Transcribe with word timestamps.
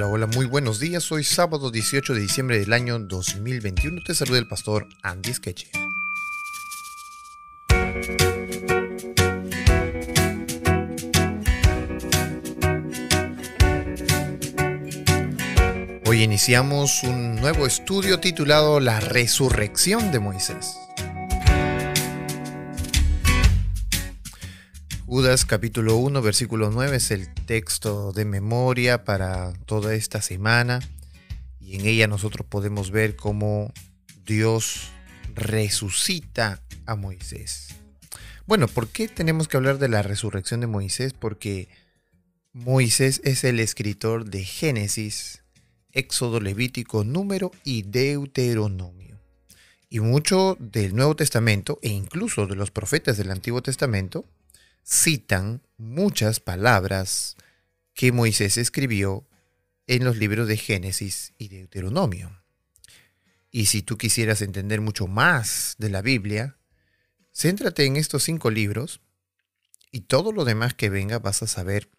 Hola, 0.00 0.08
hola, 0.08 0.26
muy 0.28 0.46
buenos 0.46 0.80
días. 0.80 1.12
Hoy 1.12 1.24
sábado 1.24 1.70
18 1.70 2.14
de 2.14 2.20
diciembre 2.20 2.58
del 2.58 2.72
año 2.72 2.98
2021. 2.98 4.00
Te 4.02 4.14
saluda 4.14 4.38
el 4.38 4.48
pastor 4.48 4.88
Andy 5.02 5.34
Skeche. 5.34 5.68
Hoy 16.06 16.22
iniciamos 16.22 17.02
un 17.02 17.36
nuevo 17.36 17.66
estudio 17.66 18.20
titulado 18.20 18.80
La 18.80 19.00
resurrección 19.00 20.10
de 20.12 20.18
Moisés. 20.18 20.78
Judas 25.10 25.44
capítulo 25.44 25.96
1 25.96 26.22
versículo 26.22 26.70
9 26.70 26.98
es 26.98 27.10
el 27.10 27.34
texto 27.34 28.12
de 28.12 28.24
memoria 28.24 29.02
para 29.02 29.52
toda 29.66 29.92
esta 29.92 30.22
semana 30.22 30.78
y 31.58 31.74
en 31.74 31.84
ella 31.84 32.06
nosotros 32.06 32.46
podemos 32.48 32.92
ver 32.92 33.16
cómo 33.16 33.72
Dios 34.24 34.92
resucita 35.34 36.62
a 36.86 36.94
Moisés. 36.94 37.74
Bueno, 38.46 38.68
¿por 38.68 38.86
qué 38.86 39.08
tenemos 39.08 39.48
que 39.48 39.56
hablar 39.56 39.78
de 39.78 39.88
la 39.88 40.02
resurrección 40.02 40.60
de 40.60 40.68
Moisés? 40.68 41.12
Porque 41.12 41.68
Moisés 42.52 43.20
es 43.24 43.42
el 43.42 43.58
escritor 43.58 44.26
de 44.26 44.44
Génesis, 44.44 45.42
Éxodo, 45.90 46.38
Levítico, 46.38 47.02
Número 47.02 47.50
y 47.64 47.82
Deuteronomio. 47.82 49.18
Y 49.88 49.98
mucho 49.98 50.56
del 50.60 50.94
Nuevo 50.94 51.16
Testamento 51.16 51.80
e 51.82 51.88
incluso 51.88 52.46
de 52.46 52.54
los 52.54 52.70
profetas 52.70 53.16
del 53.16 53.32
Antiguo 53.32 53.60
Testamento 53.60 54.24
citan 54.84 55.62
muchas 55.76 56.40
palabras 56.40 57.36
que 57.94 58.12
Moisés 58.12 58.56
escribió 58.56 59.26
en 59.86 60.04
los 60.04 60.16
libros 60.16 60.46
de 60.48 60.56
Génesis 60.56 61.34
y 61.38 61.48
Deuteronomio. 61.48 62.42
Y 63.50 63.66
si 63.66 63.82
tú 63.82 63.98
quisieras 63.98 64.42
entender 64.42 64.80
mucho 64.80 65.06
más 65.06 65.74
de 65.78 65.90
la 65.90 66.02
Biblia, 66.02 66.56
céntrate 67.32 67.84
en 67.84 67.96
estos 67.96 68.22
cinco 68.22 68.50
libros 68.50 69.00
y 69.90 70.02
todo 70.02 70.32
lo 70.32 70.44
demás 70.44 70.74
que 70.74 70.90
venga 70.90 71.18
vas 71.18 71.42
a 71.42 71.46
saber 71.46 71.90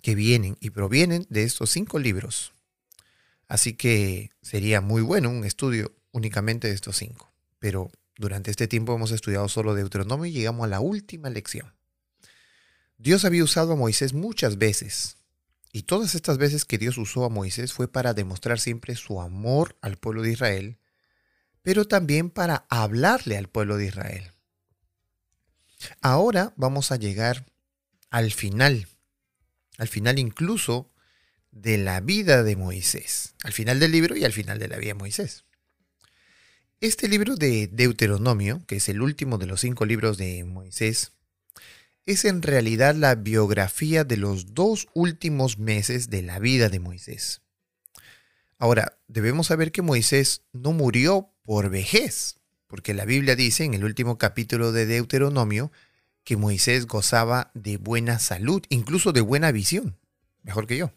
que 0.00 0.14
vienen 0.14 0.56
y 0.60 0.70
provienen 0.70 1.26
de 1.28 1.42
estos 1.42 1.70
cinco 1.70 1.98
libros. 1.98 2.54
Así 3.48 3.74
que 3.74 4.30
sería 4.42 4.80
muy 4.80 5.02
bueno 5.02 5.28
un 5.28 5.44
estudio 5.44 5.94
únicamente 6.12 6.68
de 6.68 6.74
estos 6.74 6.96
cinco. 6.96 7.30
Pero 7.58 7.90
durante 8.16 8.50
este 8.50 8.68
tiempo 8.68 8.94
hemos 8.94 9.10
estudiado 9.10 9.48
solo 9.48 9.74
Deuteronomio 9.74 10.26
y 10.26 10.32
llegamos 10.32 10.64
a 10.64 10.68
la 10.68 10.80
última 10.80 11.28
lección. 11.30 11.74
Dios 13.02 13.24
había 13.24 13.44
usado 13.44 13.72
a 13.72 13.76
Moisés 13.76 14.12
muchas 14.12 14.58
veces. 14.58 15.16
Y 15.72 15.84
todas 15.84 16.14
estas 16.14 16.36
veces 16.36 16.66
que 16.66 16.76
Dios 16.76 16.98
usó 16.98 17.24
a 17.24 17.30
Moisés 17.30 17.72
fue 17.72 17.88
para 17.88 18.12
demostrar 18.12 18.60
siempre 18.60 18.94
su 18.94 19.22
amor 19.22 19.78
al 19.80 19.96
pueblo 19.96 20.20
de 20.20 20.32
Israel, 20.32 20.78
pero 21.62 21.86
también 21.86 22.28
para 22.28 22.66
hablarle 22.68 23.38
al 23.38 23.48
pueblo 23.48 23.78
de 23.78 23.86
Israel. 23.86 24.32
Ahora 26.02 26.52
vamos 26.56 26.92
a 26.92 26.96
llegar 26.96 27.46
al 28.10 28.32
final, 28.32 28.86
al 29.78 29.88
final 29.88 30.18
incluso 30.18 30.92
de 31.52 31.78
la 31.78 32.00
vida 32.00 32.42
de 32.42 32.56
Moisés, 32.56 33.34
al 33.44 33.54
final 33.54 33.80
del 33.80 33.92
libro 33.92 34.14
y 34.14 34.24
al 34.24 34.32
final 34.32 34.58
de 34.58 34.68
la 34.68 34.76
vida 34.76 34.88
de 34.88 34.94
Moisés. 34.94 35.44
Este 36.82 37.08
libro 37.08 37.36
de 37.36 37.66
Deuteronomio, 37.66 38.62
que 38.66 38.76
es 38.76 38.90
el 38.90 39.00
último 39.00 39.38
de 39.38 39.46
los 39.46 39.62
cinco 39.62 39.86
libros 39.86 40.18
de 40.18 40.44
Moisés, 40.44 41.12
es 42.06 42.24
en 42.24 42.42
realidad 42.42 42.94
la 42.94 43.14
biografía 43.14 44.04
de 44.04 44.16
los 44.16 44.54
dos 44.54 44.88
últimos 44.94 45.58
meses 45.58 46.10
de 46.10 46.22
la 46.22 46.38
vida 46.38 46.68
de 46.68 46.80
Moisés. 46.80 47.42
Ahora, 48.58 48.98
debemos 49.08 49.46
saber 49.46 49.72
que 49.72 49.82
Moisés 49.82 50.42
no 50.52 50.72
murió 50.72 51.32
por 51.42 51.70
vejez, 51.70 52.40
porque 52.66 52.94
la 52.94 53.04
Biblia 53.04 53.36
dice 53.36 53.64
en 53.64 53.74
el 53.74 53.84
último 53.84 54.18
capítulo 54.18 54.72
de 54.72 54.86
Deuteronomio 54.86 55.72
que 56.24 56.36
Moisés 56.36 56.86
gozaba 56.86 57.50
de 57.54 57.78
buena 57.78 58.18
salud, 58.18 58.62
incluso 58.68 59.12
de 59.12 59.22
buena 59.22 59.50
visión, 59.50 59.98
mejor 60.42 60.66
que 60.66 60.76
yo. 60.76 60.92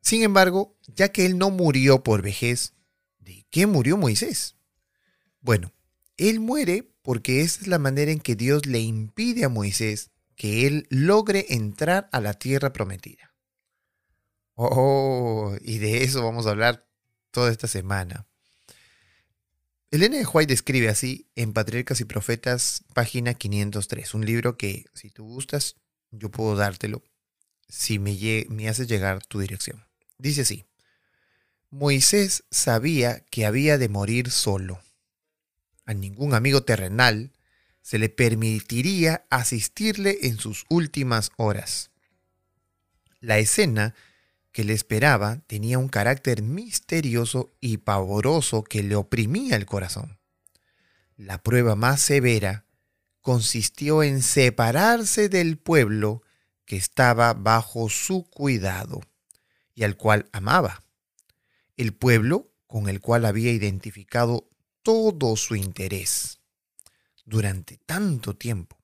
Sin 0.00 0.22
embargo, 0.22 0.76
ya 0.86 1.10
que 1.10 1.26
él 1.26 1.36
no 1.36 1.50
murió 1.50 2.02
por 2.02 2.22
vejez, 2.22 2.72
¿de 3.18 3.46
qué 3.50 3.66
murió 3.66 3.96
Moisés? 3.96 4.56
Bueno, 5.40 5.72
él 6.16 6.40
muere 6.40 6.90
porque 7.08 7.40
esa 7.40 7.62
es 7.62 7.68
la 7.68 7.78
manera 7.78 8.12
en 8.12 8.20
que 8.20 8.36
Dios 8.36 8.66
le 8.66 8.80
impide 8.80 9.46
a 9.46 9.48
Moisés 9.48 10.10
que 10.36 10.66
él 10.66 10.86
logre 10.90 11.46
entrar 11.48 12.06
a 12.12 12.20
la 12.20 12.34
tierra 12.34 12.74
prometida. 12.74 13.34
Oh, 14.56 15.56
y 15.62 15.78
de 15.78 16.04
eso 16.04 16.22
vamos 16.22 16.46
a 16.46 16.50
hablar 16.50 16.86
toda 17.30 17.50
esta 17.50 17.66
semana. 17.66 18.26
Elena 19.90 20.18
de 20.18 20.26
White 20.26 20.52
describe 20.52 20.90
así 20.90 21.30
en 21.34 21.54
Patriarcas 21.54 21.98
y 22.02 22.04
Profetas, 22.04 22.84
página 22.92 23.32
503, 23.32 24.12
un 24.12 24.26
libro 24.26 24.58
que, 24.58 24.84
si 24.92 25.08
tú 25.08 25.24
gustas, 25.24 25.76
yo 26.10 26.30
puedo 26.30 26.56
dártelo 26.56 27.02
si 27.70 27.98
me, 27.98 28.18
me 28.50 28.68
haces 28.68 28.86
llegar 28.86 29.24
tu 29.24 29.40
dirección. 29.40 29.82
Dice 30.18 30.42
así, 30.42 30.66
Moisés 31.70 32.44
sabía 32.50 33.20
que 33.30 33.46
había 33.46 33.78
de 33.78 33.88
morir 33.88 34.30
solo 34.30 34.82
a 35.88 35.94
ningún 35.94 36.34
amigo 36.34 36.64
terrenal 36.64 37.32
se 37.80 37.98
le 37.98 38.10
permitiría 38.10 39.24
asistirle 39.30 40.18
en 40.24 40.36
sus 40.36 40.66
últimas 40.68 41.30
horas. 41.38 41.90
La 43.20 43.38
escena 43.38 43.94
que 44.52 44.64
le 44.64 44.74
esperaba 44.74 45.40
tenía 45.46 45.78
un 45.78 45.88
carácter 45.88 46.42
misterioso 46.42 47.54
y 47.62 47.78
pavoroso 47.78 48.64
que 48.64 48.82
le 48.82 48.96
oprimía 48.96 49.56
el 49.56 49.64
corazón. 49.64 50.18
La 51.16 51.42
prueba 51.42 51.74
más 51.74 52.02
severa 52.02 52.66
consistió 53.22 54.02
en 54.02 54.20
separarse 54.20 55.30
del 55.30 55.56
pueblo 55.56 56.22
que 56.66 56.76
estaba 56.76 57.32
bajo 57.32 57.88
su 57.88 58.28
cuidado 58.28 59.00
y 59.74 59.84
al 59.84 59.96
cual 59.96 60.28
amaba, 60.32 60.84
el 61.78 61.94
pueblo 61.94 62.52
con 62.66 62.90
el 62.90 63.00
cual 63.00 63.24
había 63.24 63.52
identificado 63.52 64.50
todo 64.88 65.36
su 65.36 65.54
interés 65.54 66.40
durante 67.26 67.76
tanto 67.76 68.34
tiempo, 68.34 68.78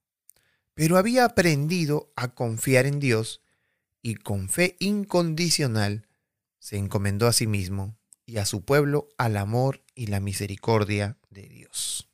pero 0.75 0.99
había 0.99 1.25
aprendido 1.25 2.13
a 2.15 2.35
confiar 2.35 2.85
en 2.85 3.01
Dios 3.01 3.41
y 4.03 4.17
con 4.17 4.51
fe 4.51 4.77
incondicional 4.81 6.07
se 6.59 6.77
encomendó 6.77 7.27
a 7.27 7.33
sí 7.33 7.47
mismo 7.47 7.97
y 8.27 8.37
a 8.37 8.45
su 8.45 8.67
pueblo 8.67 9.09
al 9.17 9.39
amor 9.39 9.83
y 9.95 10.09
la 10.09 10.21
misericordia 10.21 11.17
de 11.31 11.49
Dios. 11.49 12.07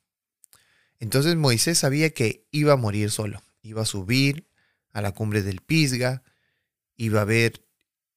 Entonces 1.01 1.35
Moisés 1.35 1.79
sabía 1.79 2.11
que 2.11 2.47
iba 2.49 2.71
a 2.71 2.77
morir 2.77 3.11
solo, 3.11 3.43
iba 3.61 3.81
a 3.81 3.85
subir 3.85 4.47
a 4.93 5.01
la 5.01 5.11
cumbre 5.11 5.43
del 5.43 5.59
Pisga, 5.59 6.23
iba 6.95 7.19
a 7.19 7.25
ver, 7.25 7.65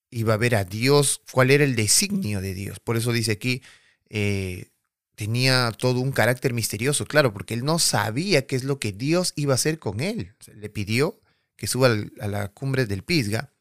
iba 0.08 0.34
a 0.34 0.36
ver 0.36 0.54
a 0.54 0.62
Dios, 0.62 1.20
cuál 1.32 1.50
era 1.50 1.64
el 1.64 1.74
designio 1.74 2.40
de 2.40 2.54
Dios. 2.54 2.78
Por 2.78 2.96
eso 2.96 3.10
dice 3.10 3.32
aquí, 3.32 3.60
eh, 4.08 4.68
tenía 5.14 5.72
todo 5.76 6.00
un 6.00 6.12
carácter 6.12 6.52
misterioso, 6.52 7.06
claro, 7.06 7.32
porque 7.32 7.54
él 7.54 7.64
no 7.64 7.78
sabía 7.78 8.46
qué 8.46 8.56
es 8.56 8.64
lo 8.64 8.78
que 8.78 8.92
Dios 8.92 9.32
iba 9.36 9.52
a 9.52 9.56
hacer 9.56 9.78
con 9.78 10.00
él. 10.00 10.34
le 10.54 10.68
pidió 10.68 11.20
que 11.56 11.66
suba 11.66 11.88
a 12.20 12.28
la 12.28 12.48
cumbre 12.48 12.86
del 12.86 13.04
Pisga 13.04 13.52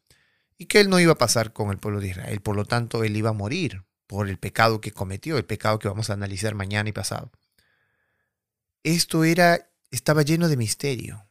y 0.58 0.66
que 0.66 0.80
él 0.80 0.88
no 0.88 1.00
iba 1.00 1.12
a 1.12 1.18
pasar 1.18 1.52
con 1.52 1.70
el 1.70 1.78
pueblo 1.78 2.00
de 2.00 2.08
Israel. 2.08 2.40
Por 2.40 2.56
lo 2.56 2.64
tanto, 2.64 3.04
él 3.04 3.16
iba 3.16 3.30
a 3.30 3.34
morir 3.34 3.84
por 4.06 4.28
el 4.28 4.38
pecado 4.38 4.80
que 4.80 4.92
cometió, 4.92 5.36
el 5.38 5.44
pecado 5.44 5.78
que 5.78 5.88
vamos 5.88 6.10
a 6.10 6.14
analizar 6.14 6.54
mañana 6.54 6.88
y 6.88 6.92
pasado. 6.92 7.30
Esto 8.82 9.24
era, 9.24 9.70
estaba 9.90 10.22
lleno 10.22 10.48
de 10.48 10.56
misterio. 10.56 11.26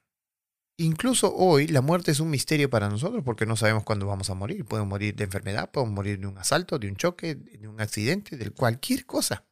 Incluso 0.78 1.36
hoy 1.36 1.68
la 1.68 1.82
muerte 1.82 2.12
es 2.12 2.20
un 2.20 2.32
misterio 2.32 2.70
para 2.70 2.90
nosotros 2.90 3.24
porque 3.24 3.46
no 3.46 3.56
sabemos 3.56 3.84
cuándo 3.84 4.08
vamos 4.08 4.30
a 4.30 4.34
morir. 4.34 4.66
Podemos 4.66 4.90
morir 4.90 5.16
de 5.16 5.26
enfermedad, 5.26 5.70
podemos 5.70 5.94
morir 5.94 6.20
de 6.20 6.28
un 6.28 6.38
asalto, 6.38 6.80
de 6.80 6.88
un 6.88 6.96
choque, 6.96 7.36
de 7.36 7.68
un 7.68 7.80
accidente, 7.80 8.38
de 8.38 8.50
cualquier 8.50 9.06
cosa. 9.06 9.46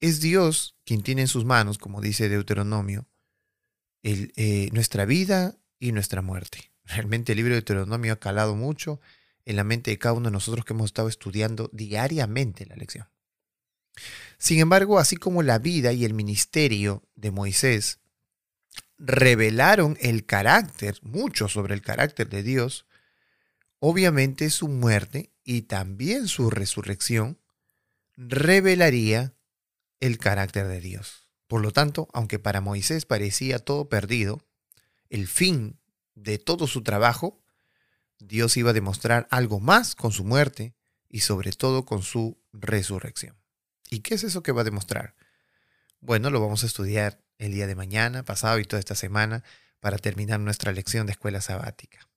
Es 0.00 0.20
Dios 0.20 0.76
quien 0.84 1.02
tiene 1.02 1.22
en 1.22 1.28
sus 1.28 1.44
manos, 1.44 1.78
como 1.78 2.00
dice 2.00 2.28
Deuteronomio, 2.28 3.06
eh, 4.02 4.68
nuestra 4.72 5.04
vida 5.04 5.58
y 5.78 5.92
nuestra 5.92 6.22
muerte. 6.22 6.70
Realmente 6.84 7.32
el 7.32 7.36
libro 7.36 7.50
de 7.50 7.60
Deuteronomio 7.60 8.12
ha 8.12 8.20
calado 8.20 8.54
mucho 8.54 9.00
en 9.44 9.56
la 9.56 9.64
mente 9.64 9.90
de 9.90 9.98
cada 9.98 10.14
uno 10.14 10.28
de 10.28 10.32
nosotros 10.32 10.64
que 10.64 10.72
hemos 10.72 10.86
estado 10.86 11.08
estudiando 11.08 11.70
diariamente 11.72 12.66
la 12.66 12.76
lección. 12.76 13.08
Sin 14.38 14.60
embargo, 14.60 14.98
así 14.98 15.16
como 15.16 15.42
la 15.42 15.58
vida 15.58 15.92
y 15.92 16.04
el 16.04 16.12
ministerio 16.12 17.02
de 17.14 17.30
Moisés 17.30 18.00
revelaron 18.98 19.96
el 20.00 20.26
carácter, 20.26 20.98
mucho 21.02 21.48
sobre 21.48 21.74
el 21.74 21.82
carácter 21.82 22.28
de 22.28 22.42
Dios, 22.42 22.86
obviamente 23.78 24.50
su 24.50 24.68
muerte 24.68 25.32
y 25.44 25.62
también 25.62 26.28
su 26.28 26.50
resurrección 26.50 27.38
revelaría 28.16 29.35
el 30.00 30.18
carácter 30.18 30.68
de 30.68 30.80
Dios. 30.80 31.28
Por 31.46 31.62
lo 31.62 31.72
tanto, 31.72 32.08
aunque 32.12 32.38
para 32.38 32.60
Moisés 32.60 33.06
parecía 33.06 33.58
todo 33.58 33.88
perdido, 33.88 34.42
el 35.10 35.28
fin 35.28 35.78
de 36.14 36.38
todo 36.38 36.66
su 36.66 36.82
trabajo, 36.82 37.40
Dios 38.18 38.56
iba 38.56 38.70
a 38.70 38.74
demostrar 38.74 39.28
algo 39.30 39.60
más 39.60 39.94
con 39.94 40.12
su 40.12 40.24
muerte 40.24 40.74
y 41.08 41.20
sobre 41.20 41.52
todo 41.52 41.84
con 41.84 42.02
su 42.02 42.38
resurrección. 42.52 43.36
¿Y 43.90 44.00
qué 44.00 44.14
es 44.14 44.24
eso 44.24 44.42
que 44.42 44.52
va 44.52 44.62
a 44.62 44.64
demostrar? 44.64 45.14
Bueno, 46.00 46.30
lo 46.30 46.40
vamos 46.40 46.62
a 46.62 46.66
estudiar 46.66 47.20
el 47.38 47.52
día 47.52 47.66
de 47.66 47.74
mañana, 47.74 48.24
pasado 48.24 48.58
y 48.58 48.64
toda 48.64 48.80
esta 48.80 48.94
semana 48.94 49.44
para 49.80 49.98
terminar 49.98 50.40
nuestra 50.40 50.72
lección 50.72 51.06
de 51.06 51.12
escuela 51.12 51.40
sabática. 51.40 52.08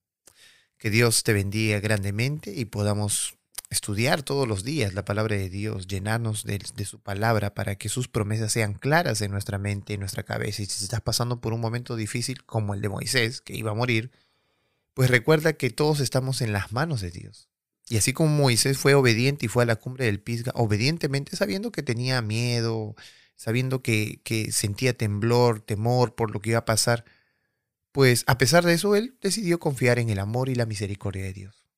Que 0.77 0.89
Dios 0.89 1.23
te 1.23 1.33
bendiga 1.33 1.79
grandemente 1.79 2.53
y 2.53 2.65
podamos 2.65 3.38
estudiar 3.69 4.23
todos 4.23 4.47
los 4.47 4.63
días 4.63 4.93
la 4.93 5.05
palabra 5.05 5.35
de 5.35 5.49
Dios, 5.49 5.87
llenarnos 5.87 6.43
de, 6.43 6.59
su 6.85 6.99
palabra 6.99 7.53
para 7.53 7.75
que 7.75 7.89
sus 7.89 8.07
promesas 8.07 8.51
sean 8.51 8.73
claras 8.73 9.21
en 9.21 9.31
nuestra 9.31 9.57
mente, 9.57 9.93
en 9.93 9.99
nuestra 9.99 10.23
cabeza. 10.23 10.61
Y 10.63 10.65
si 10.65 10.83
estás 10.83 11.01
pasando 11.01 11.39
por 11.39 11.53
un 11.53 11.61
momento 11.61 11.95
difícil 11.95 12.43
como 12.45 12.73
el 12.73 12.81
de 12.81 12.89
Moisés, 12.89 13.41
que 13.41 13.55
iba 13.55 13.71
a 13.71 13.75
morir, 13.75 14.11
pues 14.93 15.09
recuerda 15.09 15.53
que 15.53 15.69
todos 15.69 15.99
estamos 15.99 16.41
en 16.41 16.51
las 16.51 16.71
manos 16.71 17.01
de 17.01 17.11
Dios. 17.11 17.47
Y 17.87 17.97
así 17.97 18.13
como 18.13 18.35
Moisés 18.35 18.77
fue 18.77 18.93
obediente 18.93 19.45
y 19.45 19.49
fue 19.49 19.63
a 19.63 19.65
la 19.65 19.75
cumbre 19.75 20.05
del 20.05 20.19
Pisga, 20.19 20.51
obedientemente 20.55 21.35
sabiendo 21.35 21.71
que 21.71 21.83
tenía 21.83 22.21
miedo, 22.21 22.95
sabiendo 23.35 23.81
que, 23.81 24.21
que 24.23 24.51
sentía 24.51 24.97
temblor, 24.97 25.61
temor 25.61 26.15
por 26.15 26.31
lo 26.31 26.39
que 26.39 26.51
iba 26.51 26.59
a 26.59 26.65
pasar, 26.65 27.05
pues 27.91 28.23
a 28.27 28.37
pesar 28.37 28.65
de 28.65 28.73
eso 28.73 28.95
él 28.95 29.17
decidió 29.21 29.59
confiar 29.59 29.99
en 29.99 30.09
el 30.09 30.19
amor 30.19 30.49
y 30.49 30.55
la 30.55 30.65
misericordia 30.65 31.23
de 31.23 31.33
Dios. 31.33 31.68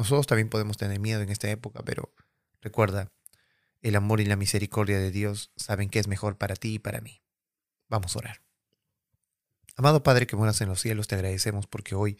Nosotros 0.00 0.26
también 0.26 0.48
podemos 0.48 0.78
tener 0.78 0.98
miedo 0.98 1.20
en 1.20 1.28
esta 1.28 1.50
época, 1.50 1.82
pero 1.84 2.10
recuerda, 2.62 3.12
el 3.82 3.96
amor 3.96 4.22
y 4.22 4.24
la 4.24 4.34
misericordia 4.34 4.98
de 4.98 5.10
Dios 5.10 5.52
saben 5.56 5.90
que 5.90 5.98
es 5.98 6.08
mejor 6.08 6.38
para 6.38 6.56
ti 6.56 6.76
y 6.76 6.78
para 6.78 7.02
mí. 7.02 7.20
Vamos 7.86 8.16
a 8.16 8.20
orar. 8.20 8.42
Amado 9.76 10.02
Padre 10.02 10.26
que 10.26 10.36
moras 10.36 10.58
en 10.62 10.70
los 10.70 10.80
cielos, 10.80 11.06
te 11.06 11.16
agradecemos 11.16 11.66
porque 11.66 11.94
hoy 11.94 12.16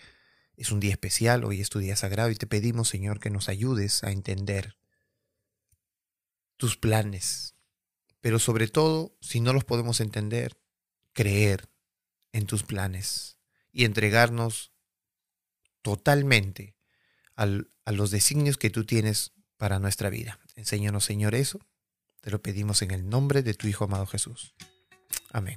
es 0.58 0.72
un 0.72 0.78
día 0.78 0.90
especial, 0.90 1.42
hoy 1.42 1.62
es 1.62 1.70
tu 1.70 1.78
día 1.78 1.96
sagrado 1.96 2.28
y 2.28 2.34
te 2.34 2.46
pedimos, 2.46 2.90
Señor, 2.90 3.18
que 3.18 3.30
nos 3.30 3.48
ayudes 3.48 4.04
a 4.04 4.10
entender 4.10 4.76
tus 6.58 6.76
planes. 6.76 7.54
Pero 8.20 8.38
sobre 8.38 8.68
todo, 8.68 9.16
si 9.22 9.40
no 9.40 9.54
los 9.54 9.64
podemos 9.64 10.02
entender, 10.02 10.60
creer 11.14 11.70
en 12.32 12.44
tus 12.44 12.62
planes 12.62 13.38
y 13.72 13.86
entregarnos 13.86 14.70
totalmente 15.80 16.76
a 17.40 17.92
los 17.92 18.10
designios 18.10 18.58
que 18.58 18.70
tú 18.70 18.84
tienes 18.84 19.32
para 19.56 19.78
nuestra 19.78 20.10
vida. 20.10 20.38
Enséñanos, 20.56 21.04
Señor, 21.04 21.34
eso. 21.34 21.58
Te 22.20 22.30
lo 22.30 22.42
pedimos 22.42 22.82
en 22.82 22.90
el 22.90 23.08
nombre 23.08 23.42
de 23.42 23.54
tu 23.54 23.66
Hijo 23.66 23.84
amado 23.84 24.06
Jesús. 24.06 24.54
Amén. 25.32 25.56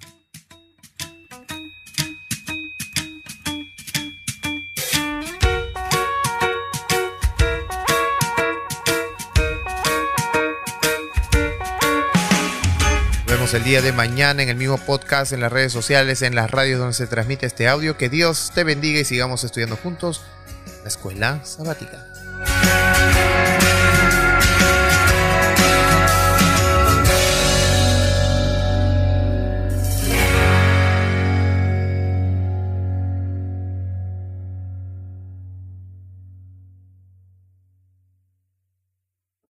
vemos 13.25 13.53
el 13.55 13.63
día 13.65 13.81
de 13.81 13.91
mañana 13.91 14.41
en 14.41 14.47
el 14.47 14.55
mismo 14.55 14.77
podcast, 14.77 15.33
en 15.33 15.41
las 15.41 15.51
redes 15.51 15.73
sociales, 15.73 16.21
en 16.21 16.33
las 16.33 16.49
radios 16.49 16.79
donde 16.79 16.93
se 16.93 17.07
transmite 17.07 17.45
este 17.45 17.67
audio. 17.67 17.97
Que 17.97 18.07
Dios 18.07 18.53
te 18.55 18.63
bendiga 18.63 19.01
y 19.01 19.05
sigamos 19.05 19.43
estudiando 19.43 19.75
juntos 19.75 20.21
la 20.83 20.89
escuela 20.89 21.43
sabática. 21.45 22.12